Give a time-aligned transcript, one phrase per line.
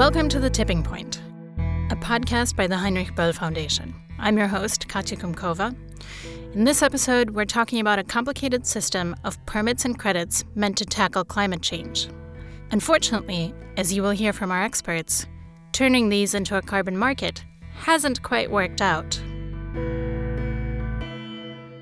[0.00, 1.20] Welcome to The Tipping Point,
[1.90, 3.94] a podcast by the Heinrich Böll Foundation.
[4.18, 5.76] I'm your host, Katya Kumkova.
[6.54, 10.86] In this episode, we're talking about a complicated system of permits and credits meant to
[10.86, 12.08] tackle climate change.
[12.70, 15.26] Unfortunately, as you will hear from our experts,
[15.72, 17.44] turning these into a carbon market
[17.74, 19.20] hasn't quite worked out.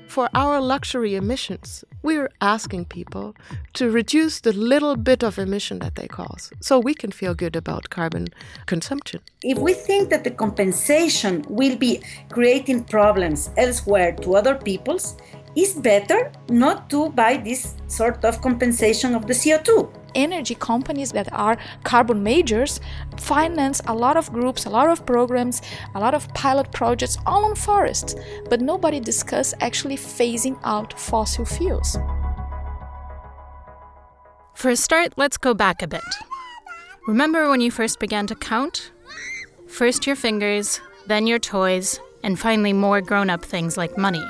[0.09, 3.35] For our luxury emissions, we're asking people
[3.73, 7.55] to reduce the little bit of emission that they cause so we can feel good
[7.55, 8.29] about carbon
[8.65, 9.21] consumption.
[9.43, 15.15] If we think that the compensation will be creating problems elsewhere to other peoples,
[15.55, 21.31] it's better not to buy this sort of compensation of the CO2 energy companies that
[21.33, 22.79] are carbon majors
[23.17, 25.61] finance a lot of groups, a lot of programs,
[25.95, 28.15] a lot of pilot projects all on forests,
[28.49, 31.97] but nobody discuss actually phasing out fossil fuels.
[34.53, 36.03] For a start, let's go back a bit.
[37.07, 38.91] Remember when you first began to count?
[39.67, 44.25] First your fingers, then your toys, and finally more grown up things like money.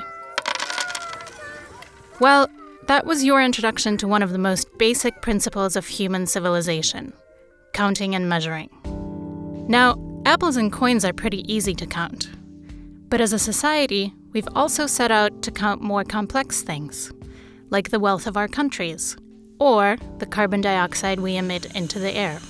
[2.20, 2.48] Well,
[2.86, 7.12] that was your introduction to one of the most basic principles of human civilization
[7.72, 8.68] counting and measuring.
[9.68, 12.28] Now, apples and coins are pretty easy to count.
[13.08, 17.12] But as a society, we've also set out to count more complex things,
[17.70, 19.16] like the wealth of our countries,
[19.58, 22.40] or the carbon dioxide we emit into the air.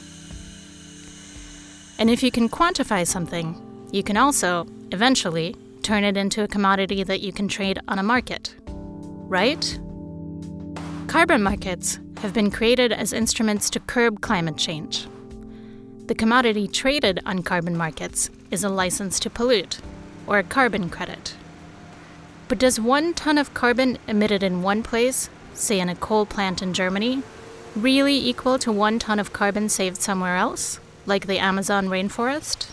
[1.99, 3.61] And if you can quantify something,
[3.93, 8.03] you can also, eventually, turn it into a commodity that you can trade on a
[8.03, 8.55] market.
[8.67, 9.79] Right?
[11.11, 15.09] Carbon markets have been created as instruments to curb climate change.
[16.07, 19.81] The commodity traded on carbon markets is a license to pollute,
[20.29, 21.35] or a carbon credit.
[22.47, 26.63] But does one ton of carbon emitted in one place, say in a coal plant
[26.63, 27.25] in Germany,
[27.75, 32.69] really equal to one ton of carbon saved somewhere else, like the Amazon rainforest?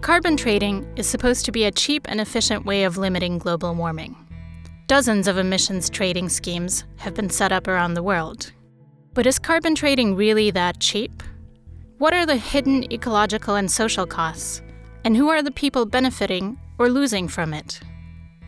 [0.00, 4.16] Carbon trading is supposed to be a cheap and efficient way of limiting global warming.
[4.88, 8.52] Dozens of emissions trading schemes have been set up around the world.
[9.14, 11.22] But is carbon trading really that cheap?
[11.98, 14.60] What are the hidden ecological and social costs?
[15.04, 17.80] And who are the people benefiting or losing from it?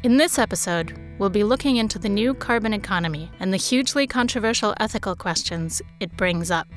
[0.02, 4.74] In this episode, we'll be looking into the new carbon economy and the hugely controversial
[4.80, 6.68] ethical questions it brings up.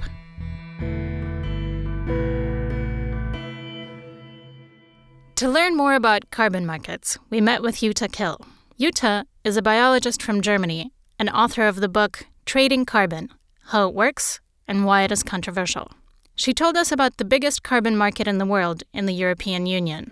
[5.35, 8.39] To learn more about carbon markets, we met with Jutta Kill.
[8.79, 13.30] Jutta is a biologist from Germany and author of the book Trading Carbon
[13.68, 15.90] How It Works and Why It Is Controversial.
[16.35, 20.12] She told us about the biggest carbon market in the world in the European Union.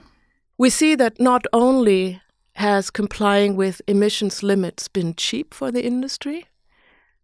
[0.57, 2.21] We see that not only
[2.53, 6.45] has complying with emissions limits been cheap for the industry,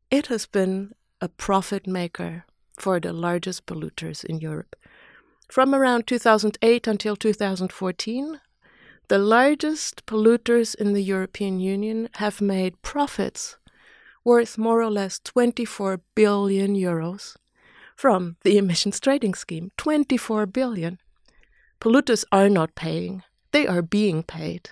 [0.09, 2.43] it has been a profit maker
[2.77, 4.75] for the largest polluters in Europe.
[5.47, 8.41] From around 2008 until 2014,
[9.11, 13.57] the largest polluters in the European Union have made profits
[14.23, 17.35] worth more or less 24 billion euros
[17.97, 19.69] from the emissions trading scheme.
[19.75, 20.97] 24 billion.
[21.81, 23.21] Polluters are not paying,
[23.51, 24.69] they are being paid.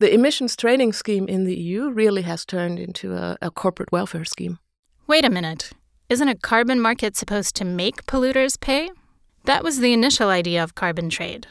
[0.00, 4.26] The emissions trading scheme in the EU really has turned into a, a corporate welfare
[4.26, 4.58] scheme.
[5.06, 5.70] Wait a minute.
[6.10, 8.90] Isn't a carbon market supposed to make polluters pay?
[9.44, 11.46] That was the initial idea of carbon trade.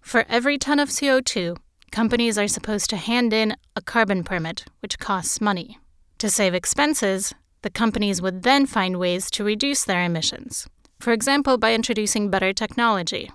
[0.00, 1.56] For every ton of CO2,
[1.90, 5.78] companies are supposed to hand in a carbon permit, which costs money.
[6.18, 10.66] To save expenses, the companies would then find ways to reduce their emissions,
[10.98, 13.30] for example, by introducing better technology.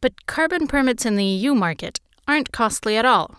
[0.00, 3.36] But carbon permits in the EU market aren't costly at all.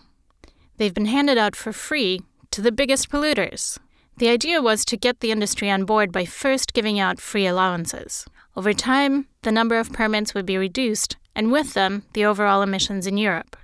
[0.76, 3.78] They've been handed out for free to the biggest polluters.
[4.18, 8.26] The idea was to get the industry on board by first giving out free allowances.
[8.56, 13.06] Over time, the number of permits would be reduced and with them, the overall emissions
[13.06, 13.56] in Europe.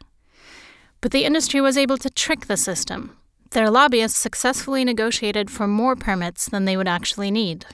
[1.00, 3.16] But the industry was able to trick the system.
[3.50, 7.66] Their lobbyists successfully negotiated for more permits than they would actually need.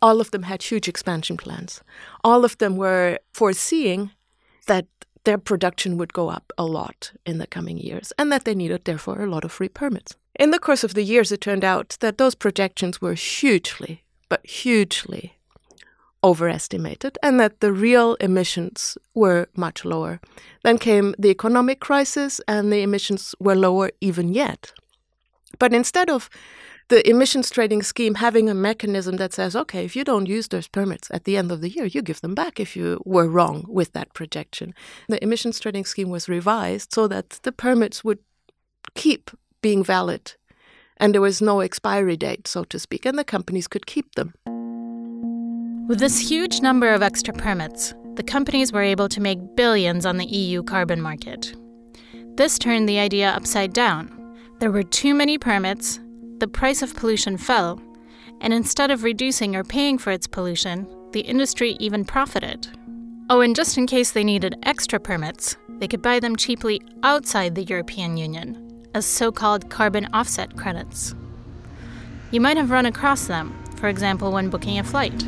[0.00, 1.80] All of them had huge expansion plans.
[2.24, 4.10] All of them were foreseeing
[4.66, 4.86] that
[5.24, 8.84] their production would go up a lot in the coming years and that they needed,
[8.84, 10.16] therefore, a lot of free permits.
[10.40, 14.44] In the course of the years, it turned out that those projections were hugely, but
[14.44, 15.34] hugely
[16.24, 20.20] overestimated and that the real emissions were much lower.
[20.62, 24.72] Then came the economic crisis and the emissions were lower even yet.
[25.58, 26.30] But instead of
[26.88, 30.68] the emissions trading scheme having a mechanism that says, okay, if you don't use those
[30.68, 33.64] permits at the end of the year, you give them back if you were wrong
[33.68, 34.74] with that projection.
[35.08, 38.18] The emissions trading scheme was revised so that the permits would
[38.94, 39.30] keep
[39.62, 40.34] being valid
[40.98, 44.34] and there was no expiry date, so to speak, and the companies could keep them.
[45.88, 50.16] With this huge number of extra permits, the companies were able to make billions on
[50.16, 51.54] the EU carbon market.
[52.36, 54.36] This turned the idea upside down.
[54.60, 55.98] There were too many permits,
[56.38, 57.82] the price of pollution fell,
[58.40, 62.68] and instead of reducing or paying for its pollution, the industry even profited.
[63.28, 67.54] Oh, and just in case they needed extra permits, they could buy them cheaply outside
[67.54, 71.14] the European Union as so called carbon offset credits.
[72.30, 75.24] You might have run across them, for example, when booking a flight.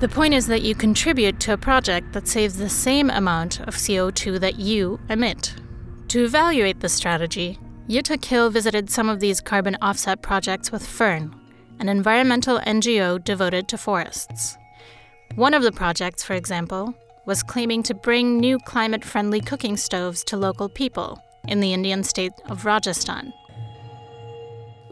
[0.00, 3.74] The point is that you contribute to a project that saves the same amount of
[3.74, 5.54] CO2 that you emit.
[6.08, 11.38] To evaluate this strategy, Jutta Kill visited some of these carbon offset projects with Fern,
[11.80, 14.56] an environmental NGO devoted to forests.
[15.34, 16.94] One of the projects, for example,
[17.26, 22.04] was claiming to bring new climate friendly cooking stoves to local people in the Indian
[22.04, 23.34] state of Rajasthan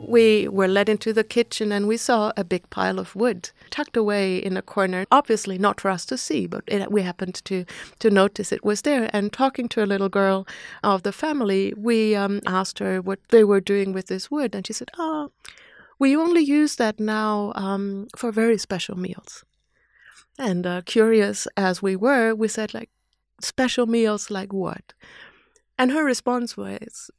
[0.09, 3.97] we were led into the kitchen and we saw a big pile of wood tucked
[3.97, 5.05] away in a corner.
[5.11, 7.65] Obviously, not for us to see, but it, we happened to
[7.99, 9.09] to notice it was there.
[9.13, 10.47] And talking to a little girl
[10.83, 14.67] of the family, we um, asked her what they were doing with this wood, and
[14.67, 15.31] she said, "Oh,
[15.99, 19.45] we only use that now um, for very special meals."
[20.39, 22.91] And uh, curious as we were, we said, "Like
[23.41, 24.95] special meals, like what?"
[25.79, 27.11] And her response was,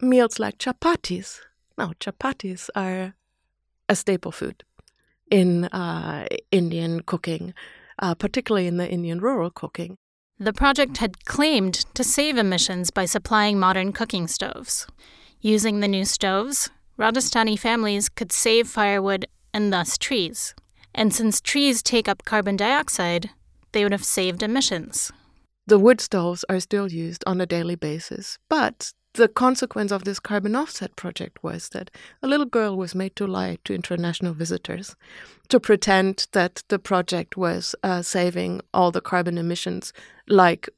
[0.00, 1.40] "Meals like chapatis."
[1.76, 3.14] Now, chapatis are
[3.88, 4.64] a staple food
[5.30, 7.54] in uh, Indian cooking,
[7.98, 9.96] uh, particularly in the Indian rural cooking.
[10.38, 14.86] The project had claimed to save emissions by supplying modern cooking stoves.
[15.40, 20.54] Using the new stoves, Rajasthani families could save firewood and thus trees.
[20.94, 23.30] And since trees take up carbon dioxide,
[23.72, 25.12] they would have saved emissions.
[25.66, 30.18] The wood stoves are still used on a daily basis, but the consequence of this
[30.18, 31.90] carbon offset project was that
[32.22, 34.96] a little girl was made to lie to international visitors
[35.48, 39.92] to pretend that the project was uh, saving all the carbon emissions
[40.26, 40.68] like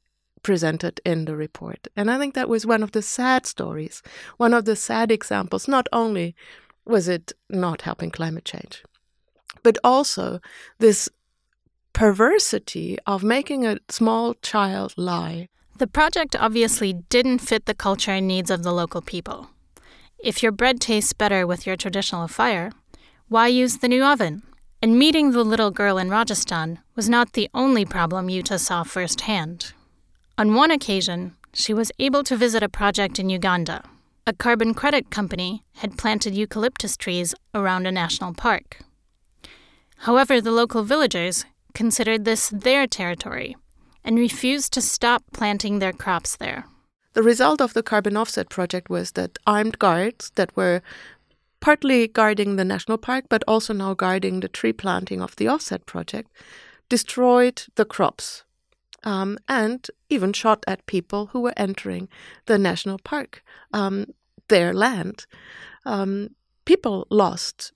[0.43, 1.87] presented in the report.
[1.95, 4.03] And I think that was one of the sad stories,
[4.37, 5.67] one of the sad examples.
[5.67, 6.35] Not only
[6.85, 8.83] was it not helping climate change,
[9.63, 10.39] but also
[10.77, 11.09] this
[11.91, 18.27] perversity of making a small child lie the project obviously didn't fit the culture and
[18.27, 19.49] needs of the local people.
[20.17, 22.71] If your bread tastes better with your traditional fire,
[23.27, 24.43] why use the new oven?
[24.81, 29.73] And meeting the little girl in Rajasthan was not the only problem Jutta saw firsthand.
[30.37, 33.83] On one occasion, she was able to visit a project in Uganda.
[34.25, 38.79] A carbon credit company had planted eucalyptus trees around a national park.
[39.99, 43.55] However, the local villagers considered this their territory
[44.07, 46.65] and refused to stop planting their crops there.
[47.13, 50.81] The result of the carbon offset project was that armed guards that were
[51.59, 55.85] partly guarding the national park, but also now guarding the tree planting of the offset
[55.85, 56.31] project,
[56.87, 58.43] destroyed the crops
[59.03, 62.07] um, and even shot at people who were entering
[62.45, 63.43] the national park,
[63.73, 64.05] um,
[64.47, 65.25] their land.
[65.85, 66.29] Um,
[66.63, 67.73] people lost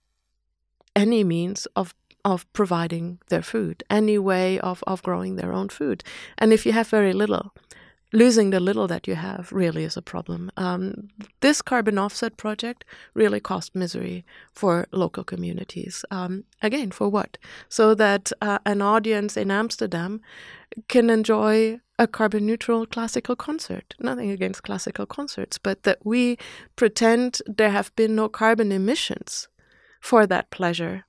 [0.95, 1.93] any means of
[2.23, 6.03] of providing their food, any way of, of growing their own food.
[6.37, 7.53] And if you have very little,
[8.13, 10.51] losing the little that you have really is a problem.
[10.57, 11.09] Um,
[11.39, 16.03] this carbon offset project really caused misery for local communities.
[16.11, 17.37] Um, again, for what?
[17.69, 20.21] So that uh, an audience in Amsterdam
[20.87, 23.95] can enjoy a carbon neutral classical concert.
[23.99, 26.37] Nothing against classical concerts, but that we
[26.75, 29.47] pretend there have been no carbon emissions
[30.01, 31.05] for that pleasure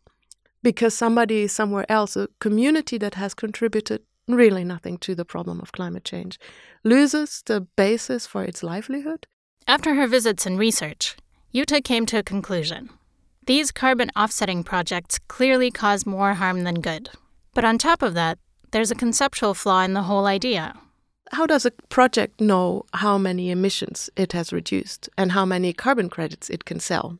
[0.62, 5.72] because somebody somewhere else, a community that has contributed really nothing to the problem of
[5.72, 6.38] climate change,
[6.84, 9.26] loses the basis for its livelihood?
[9.66, 11.16] After her visits and research,
[11.54, 12.90] Jutta came to a conclusion.
[13.46, 17.10] These carbon offsetting projects clearly cause more harm than good.
[17.54, 18.38] But on top of that,
[18.70, 20.74] there's a conceptual flaw in the whole idea.
[21.32, 26.08] How does a project know how many emissions it has reduced and how many carbon
[26.08, 27.18] credits it can sell?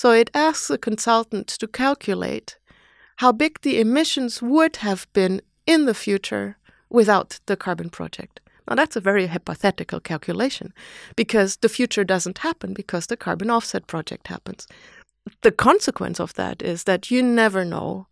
[0.00, 2.56] So it asks the consultant to calculate
[3.16, 6.56] how big the emissions would have been in the future
[6.88, 8.40] without the carbon project.
[8.66, 10.72] Now, that's a very hypothetical calculation
[11.16, 14.66] because the future doesn't happen because the carbon offset project happens.
[15.42, 18.06] The consequence of that is that you never know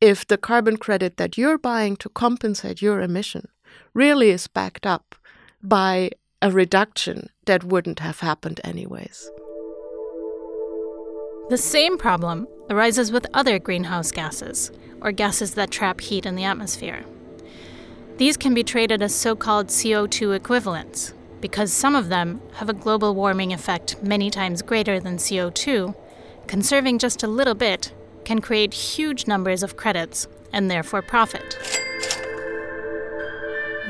[0.00, 3.48] if the carbon credit that you're buying to compensate your emission
[3.92, 5.16] really is backed up
[5.64, 9.32] by a reduction that wouldn't have happened anyways.
[11.50, 14.72] The same problem arises with other greenhouse gases,
[15.02, 17.04] or gases that trap heat in the atmosphere.
[18.16, 22.74] These can be traded as so called CO2 equivalents, because some of them have a
[22.74, 25.94] global warming effect many times greater than CO2,
[26.46, 27.92] conserving just a little bit
[28.24, 31.58] can create huge numbers of credits and therefore profit.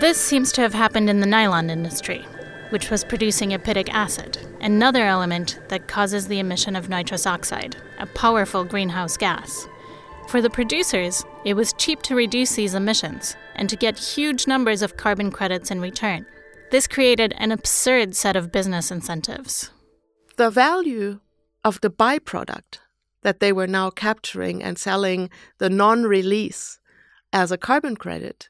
[0.00, 2.26] This seems to have happened in the nylon industry,
[2.70, 8.06] which was producing adipic acid, another element that causes the emission of nitrous oxide, a
[8.06, 9.68] powerful greenhouse gas.
[10.28, 14.80] For the producers, it was cheap to reduce these emissions and to get huge numbers
[14.80, 16.24] of carbon credits in return.
[16.70, 19.70] This created an absurd set of business incentives.
[20.38, 21.20] The value
[21.62, 22.78] of the byproduct
[23.20, 25.28] that they were now capturing and selling
[25.58, 26.80] the non release
[27.34, 28.48] as a carbon credit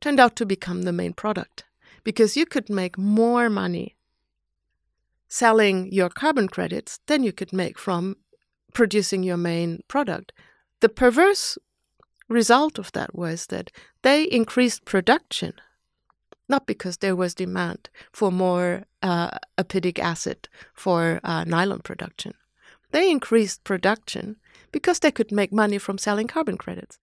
[0.00, 1.64] turned out to become the main product
[2.04, 3.95] because you could make more money
[5.28, 8.16] selling your carbon credits than you could make from
[8.72, 10.32] producing your main product.
[10.80, 11.58] The perverse
[12.28, 13.70] result of that was that
[14.02, 15.54] they increased production,
[16.48, 22.34] not because there was demand for more uh, adipic acid for uh, nylon production.
[22.92, 24.36] They increased production
[24.72, 26.98] because they could make money from selling carbon credits.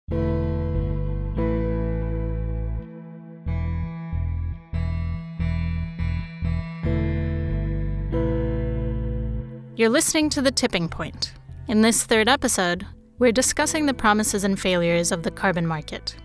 [9.80, 11.32] You're listening to The Tipping Point.
[11.70, 12.86] In this third episode,
[13.18, 16.18] we're discussing the promises and failures of the carbon market.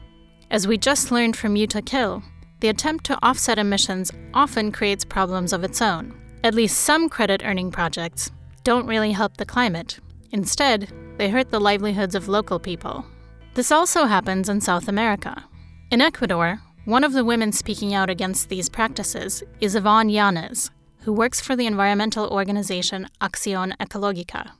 [0.50, 2.20] As we just learned from Jutta Kill,
[2.58, 6.20] the attempt to offset emissions often creates problems of its own.
[6.42, 8.32] At least some credit earning projects
[8.64, 10.00] don't really help the climate.
[10.32, 13.06] Instead, they hurt the livelihoods of local people.
[13.54, 15.44] This also happens in South America.
[15.92, 20.72] In Ecuador, one of the women speaking out against these practices is Yvonne Yanez,
[21.04, 24.52] who works for the environmental organization Acción Ecológica.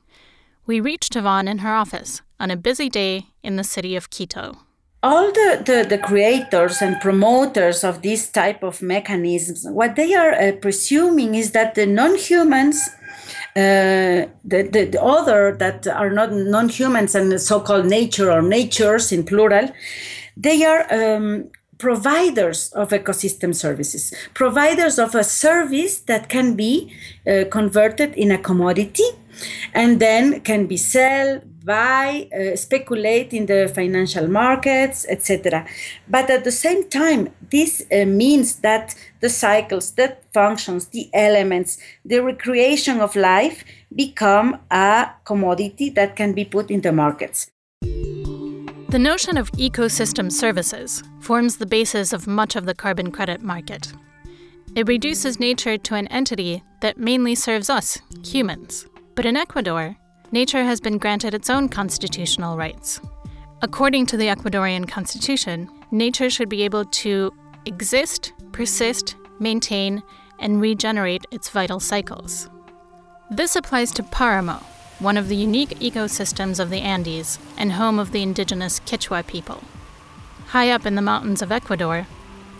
[0.65, 4.57] We reached Yvonne in her office on a busy day in the city of Quito.
[5.03, 10.33] All the, the, the creators and promoters of this type of mechanisms, what they are
[10.33, 12.89] uh, presuming is that the non humans
[13.55, 19.23] uh, the, the, the, other that are not non-humans and so-called nature or natures in
[19.23, 19.69] plural,
[20.35, 26.93] they are um, providers of ecosystem services, providers of a service that can be
[27.27, 29.03] uh, converted in a commodity
[29.73, 35.65] and then can be sold, buy, uh, speculate in the financial markets, etc.
[36.07, 41.77] But at the same time, this uh, means that the cycles, the functions, the elements,
[42.05, 43.63] the recreation of life
[43.93, 47.51] become a commodity that can be put in the markets.
[48.95, 53.91] The notion of ecosystem services forms the basis of much of the carbon credit market.
[54.73, 58.87] It reduces nature to an entity that mainly serves us, humans.
[59.13, 59.97] But in Ecuador,
[60.31, 63.01] nature has been granted its own constitutional rights.
[63.61, 67.33] According to the Ecuadorian constitution, nature should be able to
[67.65, 70.01] exist, persist, maintain,
[70.39, 72.49] and regenerate its vital cycles.
[73.29, 74.63] This applies to Paramo,
[74.99, 79.63] one of the unique ecosystems of the Andes and home of the indigenous Quechua people.
[80.47, 82.07] High up in the mountains of Ecuador,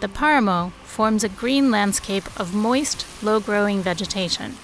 [0.01, 4.57] the Paramo forms a green landscape of moist, low growing vegetation.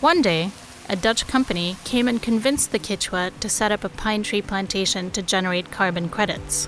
[0.00, 0.50] One day,
[0.88, 5.10] a Dutch company came and convinced the Quechua to set up a pine tree plantation
[5.12, 6.66] to generate carbon credits.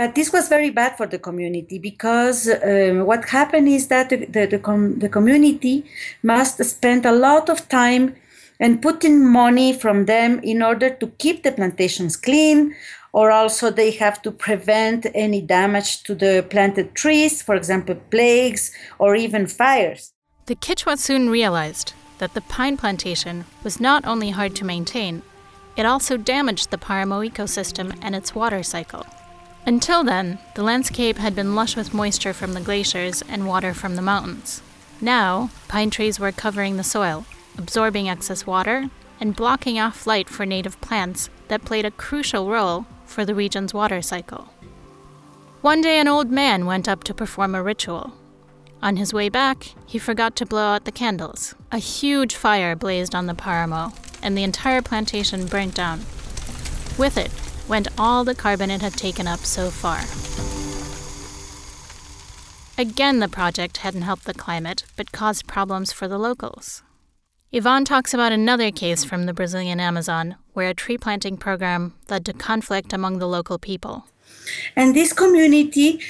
[0.00, 4.24] But this was very bad for the community because um, what happened is that the,
[4.24, 5.84] the, the, com- the community
[6.22, 8.16] must spend a lot of time
[8.58, 12.74] and put in money from them in order to keep the plantations clean
[13.12, 18.72] or also they have to prevent any damage to the planted trees, for example, plagues
[18.98, 20.14] or even fires.
[20.46, 25.20] The Quechua soon realized that the pine plantation was not only hard to maintain,
[25.76, 29.04] it also damaged the Paramo ecosystem and its water cycle.
[29.66, 33.96] Until then, the landscape had been lush with moisture from the glaciers and water from
[33.96, 34.62] the mountains.
[35.00, 37.26] Now, pine trees were covering the soil,
[37.56, 38.90] absorbing excess water,
[39.20, 43.74] and blocking off light for native plants that played a crucial role for the region's
[43.74, 44.48] water cycle.
[45.60, 48.14] One day, an old man went up to perform a ritual.
[48.82, 51.54] On his way back, he forgot to blow out the candles.
[51.70, 56.00] A huge fire blazed on the Paramo, and the entire plantation burnt down.
[56.96, 57.30] With it,
[57.70, 60.00] went all the carbon it had taken up so far.
[62.76, 66.82] Again, the project hadn't helped the climate, but caused problems for the locals.
[67.52, 72.24] Yvonne talks about another case from the Brazilian Amazon where a tree planting program led
[72.24, 74.04] to conflict among the local people.
[74.76, 76.00] And this community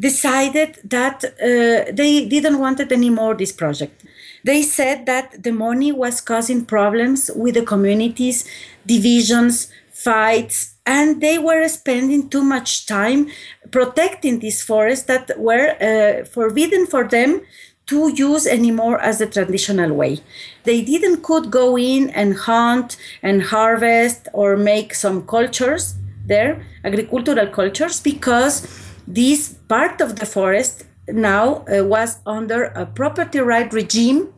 [0.00, 4.04] decided that uh, they didn't want it anymore, this project.
[4.42, 8.48] They said that the money was causing problems with the communities,
[8.86, 13.28] divisions, fights, and they were spending too much time
[13.70, 17.42] protecting these forests that were uh, forbidden for them
[17.86, 20.20] to use anymore as the traditional way.
[20.64, 25.94] They didn't could go in and hunt and harvest or make some cultures
[26.26, 28.66] there, agricultural cultures, because
[29.06, 34.32] this part of the forest now uh, was under a property right regime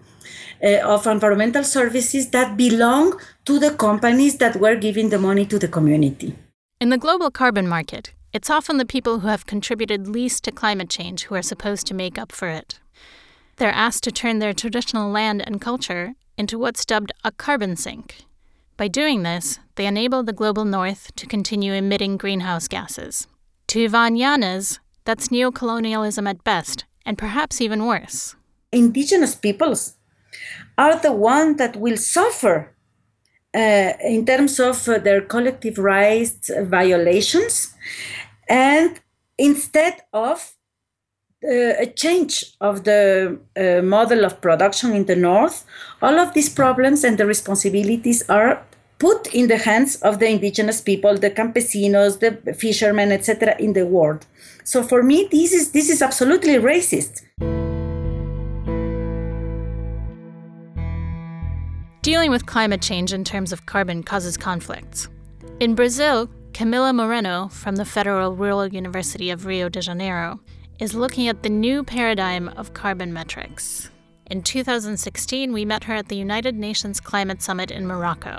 [0.63, 5.59] uh, of environmental services that belong to the companies that were giving the money to
[5.59, 6.37] the community.
[6.83, 10.91] In the global carbon market, it's often the people who have contributed least to climate
[10.91, 12.79] change who are supposed to make up for it.
[13.57, 18.27] They're asked to turn their traditional land and culture into what's dubbed a carbon sink.
[18.77, 23.29] By doing this, they enable the global north to continue emitting greenhouse gases.
[23.69, 28.37] To Yvonne Yanez, that's neocolonialism at best, and perhaps even worse.
[28.73, 29.95] Indigenous peoples
[30.77, 32.75] are the ones that will suffer
[33.61, 37.75] in terms of uh, their collective rights violations,
[38.49, 39.01] and
[39.37, 40.55] instead of
[41.45, 45.65] uh, a change of the uh, model of production in the north,
[46.03, 48.65] all of these problems and the responsibilities are
[48.99, 53.87] put in the hands of the indigenous people, the campesinos, the fishermen, etc., in the
[53.87, 54.27] world.
[54.65, 57.23] So for me, this is this is absolutely racist.
[62.09, 65.11] Dealing with climate change in terms of carbon causes conflicts.
[65.61, 70.41] In Brazil, Camila Moreno from the Federal Rural University of Rio de Janeiro
[70.81, 73.91] is looking at the new paradigm of carbon metrics.
[74.31, 78.39] In 2016, we met her at the United Nations Climate Summit in Morocco.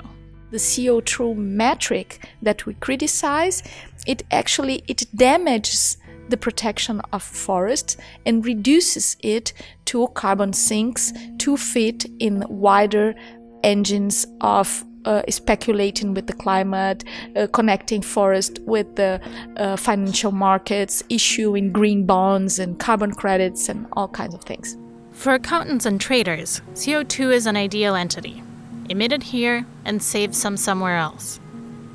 [0.50, 3.62] The CO2 metric that we criticize,
[4.04, 5.96] it actually it damages
[6.28, 7.96] the protection of forests
[8.26, 9.52] and reduces it
[9.84, 13.14] to carbon sinks to fit in wider
[13.62, 17.04] engines of uh, speculating with the climate,
[17.36, 19.20] uh, connecting forest with the
[19.56, 24.76] uh, financial markets, issuing green bonds and carbon credits and all kinds of things.
[25.12, 28.42] For accountants and traders, CO2 is an ideal entity,
[28.88, 31.40] emitted here and saved some somewhere else.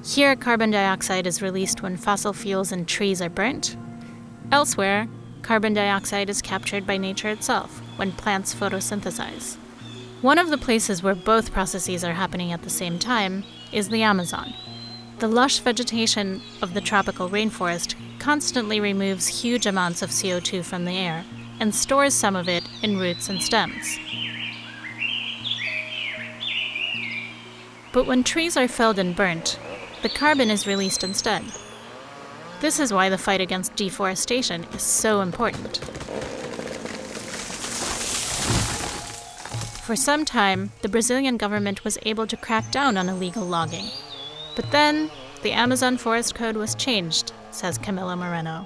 [0.03, 3.75] Here, carbon dioxide is released when fossil fuels and trees are burnt.
[4.51, 5.07] Elsewhere,
[5.41, 9.57] carbon dioxide is captured by nature itself when plants photosynthesize.
[10.25, 14.01] One of the places where both processes are happening at the same time is the
[14.01, 14.55] Amazon.
[15.19, 20.97] The lush vegetation of the tropical rainforest constantly removes huge amounts of CO2 from the
[20.97, 21.25] air
[21.59, 23.99] and stores some of it in roots and stems.
[27.91, 29.59] But when trees are felled and burnt,
[30.01, 31.43] the carbon is released instead.
[32.61, 35.81] This is why the fight against deforestation is so important.
[39.85, 43.85] For some time, the Brazilian government was able to crack down on illegal logging.
[44.55, 45.11] But then,
[45.43, 48.65] the Amazon Forest Code was changed, says Camila Moreno.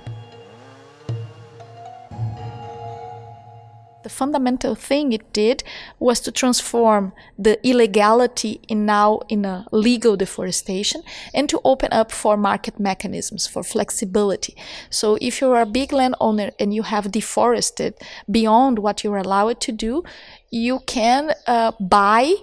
[4.10, 5.64] The fundamental thing it did
[6.00, 12.12] was to transform the illegality in now in a legal deforestation and to open up
[12.12, 14.56] for market mechanisms for flexibility.
[14.90, 17.94] So if you're a big landowner and you have deforested
[18.32, 20.04] beyond what you're allowed to do,
[20.50, 22.34] you can uh, buy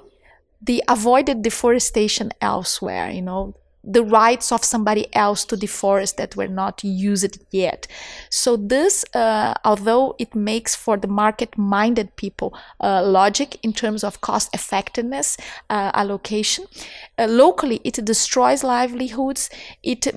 [0.63, 3.11] the avoided deforestation elsewhere.
[3.11, 3.55] You know,
[3.87, 7.87] the rights of somebody else to the forest that were not used yet.
[8.31, 14.21] So this, uh, although it makes for the market-minded people uh, logic in terms of
[14.21, 15.37] cost effectiveness
[15.71, 16.67] uh, allocation,
[17.19, 19.51] uh, locally it destroys livelihoods.
[19.83, 20.09] It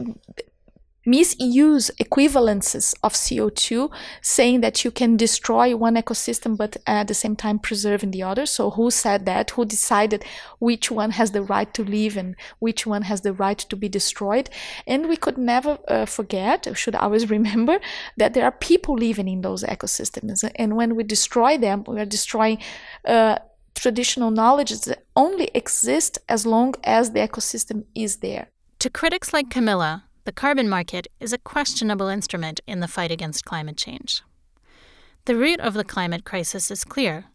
[1.06, 7.36] misuse equivalences of CO2, saying that you can destroy one ecosystem but at the same
[7.36, 8.46] time preserving the other.
[8.46, 9.52] So who said that?
[9.52, 10.26] Who decided
[10.60, 13.90] which one has the right to live and which one has the right to be
[13.90, 14.50] destroyed?
[14.86, 17.80] And we could never uh, forget, should always remember,
[18.18, 20.50] that there are people living in those ecosystems.
[20.56, 22.60] And when we destroy them, we are destroying
[23.06, 23.40] uh,
[23.76, 28.48] traditional knowledge that only exist as long as the ecosystem is there.
[28.80, 33.46] To critics like Camila, the carbon market is a questionable instrument in the fight against
[33.46, 34.22] climate change.
[35.26, 37.26] The root of the climate crisis is clear,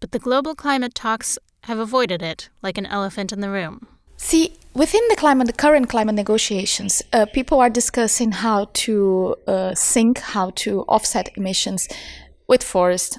[0.00, 3.86] but the global climate talks have avoided it like an elephant in the room.
[4.16, 9.74] See, within the climate, the current climate negotiations, uh, people are discussing how to uh,
[9.74, 11.88] sink, how to offset emissions
[12.48, 13.18] with forest,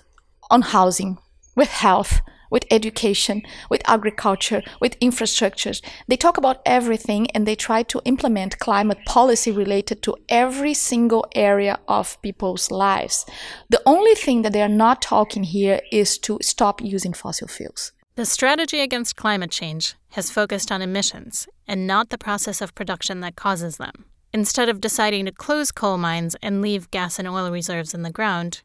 [0.49, 1.19] on housing,
[1.55, 5.81] with health, with education, with agriculture, with infrastructures.
[6.07, 11.25] They talk about everything and they try to implement climate policy related to every single
[11.33, 13.25] area of people's lives.
[13.69, 17.93] The only thing that they are not talking here is to stop using fossil fuels.
[18.15, 23.21] The strategy against climate change has focused on emissions and not the process of production
[23.21, 24.05] that causes them.
[24.33, 28.11] Instead of deciding to close coal mines and leave gas and oil reserves in the
[28.11, 28.61] ground,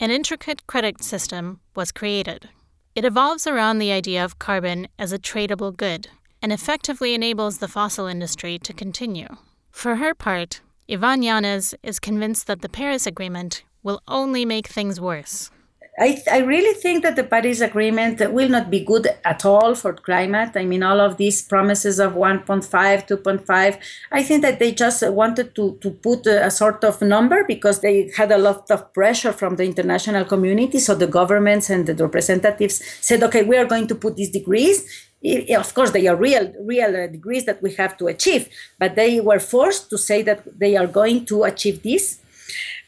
[0.00, 2.48] an intricate credit system was created.
[2.94, 6.06] It evolves around the idea of carbon as a tradable good
[6.40, 9.26] and effectively enables the fossil industry to continue.
[9.72, 15.00] For her part, Yvonne Yanez is convinced that the Paris Agreement will only make things
[15.00, 15.50] worse.
[15.98, 19.92] I, I really think that the Paris Agreement will not be good at all for
[19.92, 20.50] climate.
[20.56, 23.78] I mean, all of these promises of 1.5, 2.5,
[24.10, 27.80] I think that they just wanted to, to put a, a, sort of number because
[27.80, 30.80] they had a lot of pressure from the international community.
[30.80, 35.08] So the governments and the representatives said, okay, we are going to put these degrees.
[35.56, 38.48] Of course, they are real, real uh, degrees that we have to achieve,
[38.80, 42.18] but they were forced to say that they are going to achieve this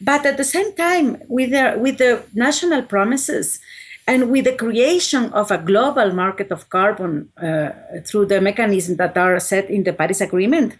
[0.01, 3.59] but at the same time, with the, with the national promises
[4.07, 7.71] and with the creation of a global market of carbon uh,
[8.05, 10.75] through the mechanisms that are set in the Paris Agreement,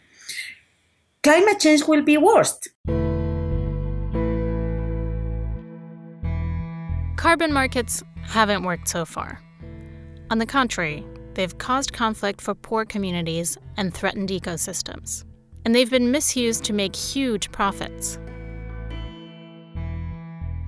[1.23, 2.59] climate change will be worse.
[7.17, 9.41] Carbon markets haven't worked so far.
[10.29, 15.23] On the contrary, they've caused conflict for poor communities and threatened ecosystems.
[15.65, 18.19] And they've been misused to make huge profits.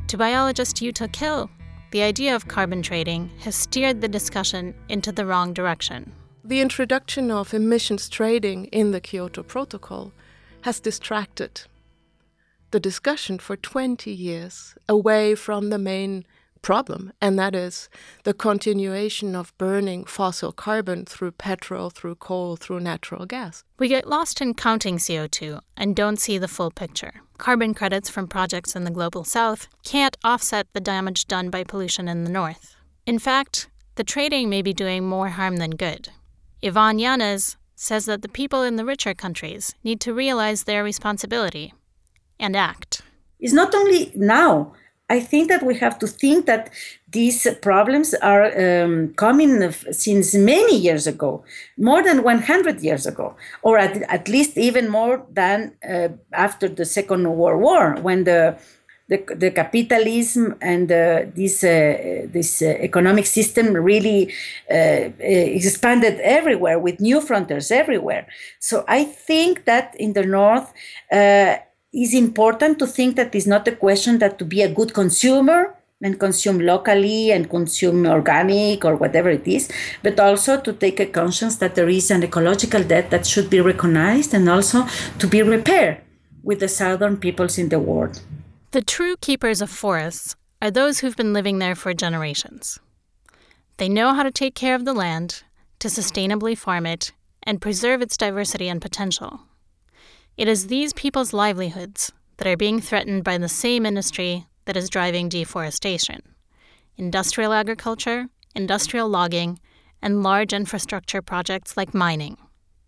[0.10, 1.52] To biologist Jutta Kill,
[1.91, 6.12] the idea of carbon trading has steered the discussion into the wrong direction.
[6.43, 10.12] The introduction of emissions trading in the Kyoto Protocol
[10.62, 11.62] has distracted
[12.72, 16.26] the discussion for 20 years away from the main
[16.62, 17.89] problem, and that is
[18.24, 23.63] the continuation of burning fossil carbon through petrol, through coal, through natural gas.
[23.78, 27.13] We get lost in counting CO2 and don't see the full picture.
[27.38, 32.08] Carbon credits from projects in the global south can't offset the damage done by pollution
[32.08, 32.76] in the north.
[33.06, 36.10] In fact, the trading may be doing more harm than good.
[36.62, 41.74] Yvonne Yanez says that the people in the richer countries need to realize their responsibility
[42.39, 43.02] and act.
[43.39, 44.74] It's not only now
[45.10, 46.69] I think that we have to think that
[47.12, 51.43] these problems are um, coming since many years ago,
[51.78, 56.86] more than 100 years ago, or at, at least even more than uh, after the
[56.86, 58.58] Second World War, when the
[59.10, 64.32] the, the capitalism and uh, this uh, this uh, economic system really
[64.69, 68.28] uh, uh, expanded everywhere with new frontiers everywhere.
[68.60, 70.72] So I think that in the north
[71.91, 75.75] it's important to think that it's not a question that to be a good consumer
[76.02, 79.69] and consume locally and consume organic or whatever it is,
[80.02, 83.60] but also to take a conscience that there is an ecological debt that should be
[83.60, 84.86] recognized and also
[85.17, 85.99] to be repaired
[86.43, 88.21] with the southern peoples in the world.
[88.71, 92.80] The true keepers of forests are those who've been living there for generations.
[93.78, 95.43] They know how to take care of the land,
[95.80, 99.41] to sustainably farm it, and preserve its diversity and potential.
[100.39, 104.89] It is these people's livelihoods that are being threatened by the same industry that is
[104.89, 106.21] driving deforestation
[106.95, 109.60] industrial agriculture, industrial logging,
[110.02, 112.38] and large infrastructure projects like mining.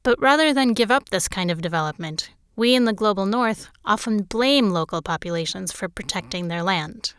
[0.01, 4.23] But rather than give up this kind of development, we in the global north often
[4.23, 7.15] blame local populations for protecting their land.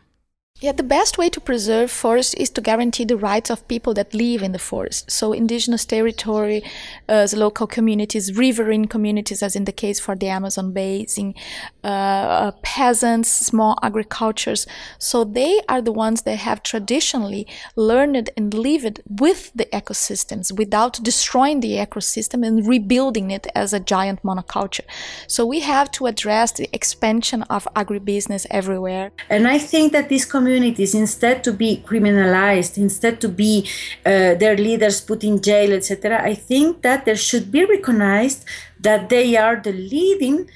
[0.62, 4.14] Yeah, the best way to preserve forest is to guarantee the rights of people that
[4.14, 5.10] live in the forest.
[5.10, 6.62] So indigenous territory,
[7.08, 11.34] uh, the local communities, riverine communities, as in the case for the Amazon basin,
[11.82, 14.68] uh, uh, peasants, small agricultures.
[15.00, 21.02] So they are the ones that have traditionally learned and lived with the ecosystems without
[21.02, 24.86] destroying the ecosystem and rebuilding it as a giant monoculture.
[25.26, 29.10] So we have to address the expansion of agribusiness everywhere.
[29.28, 33.68] And I think that this community communities instead to be criminalized instead to be
[34.04, 38.44] uh, their leaders put in jail etc i think that there should be recognized
[38.80, 40.48] that they are the leading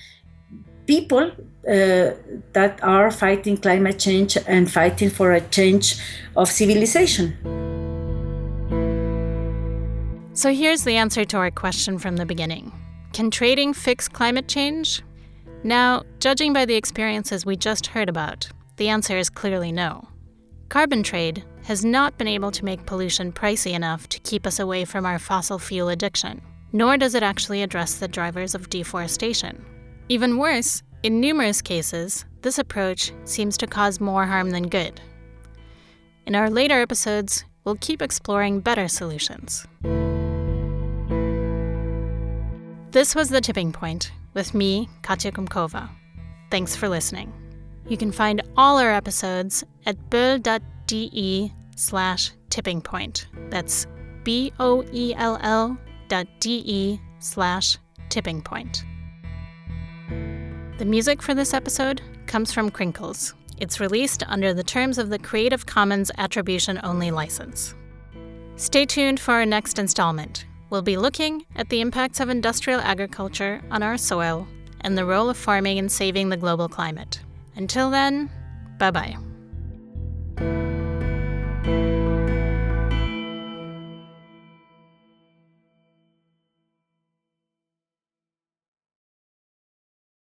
[0.86, 1.30] people
[1.68, 2.10] uh,
[2.52, 5.96] that are fighting climate change and fighting for a change
[6.36, 7.34] of civilization.
[10.32, 12.72] So here's the answer to our question from the beginning.
[13.12, 15.02] Can trading fix climate change?
[15.64, 20.08] Now, judging by the experiences we just heard about, the answer is clearly no.
[20.68, 24.84] Carbon trade has not been able to make pollution pricey enough to keep us away
[24.84, 26.40] from our fossil fuel addiction,
[26.72, 29.64] nor does it actually address the drivers of deforestation.
[30.08, 35.00] Even worse, in numerous cases, this approach seems to cause more harm than good.
[36.26, 39.66] In our later episodes, we'll keep exploring better solutions.
[42.90, 45.88] This was The Tipping Point with me, Katya Kumkova.
[46.50, 47.32] Thanks for listening.
[47.88, 53.28] You can find all our episodes at böll.de slash tipping point.
[53.50, 53.86] That's
[54.24, 58.84] B O E L L dot D E slash tipping point.
[60.78, 63.34] The music for this episode comes from Crinkles.
[63.58, 67.74] It's released under the terms of the Creative Commons Attribution Only license.
[68.56, 70.44] Stay tuned for our next installment.
[70.70, 74.48] We'll be looking at the impacts of industrial agriculture on our soil
[74.80, 77.20] and the role of farming in saving the global climate.
[77.56, 78.30] Until then,
[78.78, 79.16] bye bye.